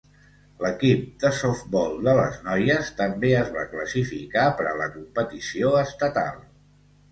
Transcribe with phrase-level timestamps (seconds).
[0.61, 6.45] L'equip de softbol de les noies també es va classificar per a la competició estatal.